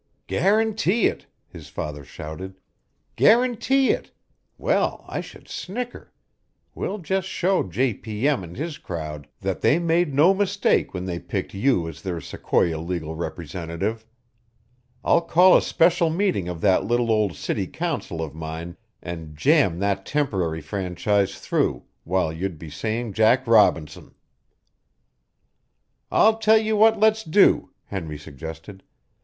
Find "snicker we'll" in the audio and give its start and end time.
5.47-6.97